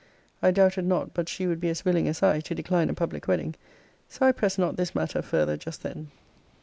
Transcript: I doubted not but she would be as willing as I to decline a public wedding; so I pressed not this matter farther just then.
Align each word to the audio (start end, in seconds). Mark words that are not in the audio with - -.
I 0.41 0.49
doubted 0.49 0.85
not 0.87 1.13
but 1.13 1.29
she 1.29 1.45
would 1.45 1.59
be 1.59 1.69
as 1.69 1.85
willing 1.85 2.07
as 2.07 2.23
I 2.23 2.39
to 2.39 2.55
decline 2.55 2.89
a 2.89 2.93
public 2.95 3.27
wedding; 3.27 3.53
so 4.09 4.25
I 4.25 4.31
pressed 4.31 4.57
not 4.57 4.75
this 4.75 4.95
matter 4.95 5.21
farther 5.21 5.57
just 5.57 5.83
then. 5.83 6.09